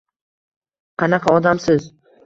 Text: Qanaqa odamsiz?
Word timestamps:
Qanaqa 1.03 1.37
odamsiz? 1.43 1.91